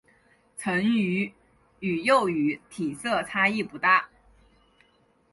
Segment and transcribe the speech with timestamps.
[0.57, 1.31] 成鱼
[1.79, 4.09] 与幼鱼体色差异不大。